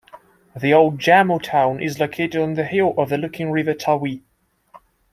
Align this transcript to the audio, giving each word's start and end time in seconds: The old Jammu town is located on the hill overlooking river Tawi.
The 0.59 0.73
old 0.73 0.97
Jammu 0.97 1.39
town 1.43 1.79
is 1.79 1.99
located 1.99 2.35
on 2.37 2.55
the 2.55 2.63
hill 2.65 2.95
overlooking 2.97 3.51
river 3.51 3.75
Tawi. 3.75 4.23